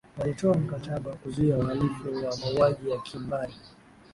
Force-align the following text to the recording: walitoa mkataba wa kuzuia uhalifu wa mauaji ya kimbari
walitoa 0.19 0.57
mkataba 0.57 1.09
wa 1.09 1.15
kuzuia 1.15 1.57
uhalifu 1.57 2.07
wa 2.15 2.37
mauaji 2.37 2.89
ya 2.89 2.97
kimbari 2.97 3.53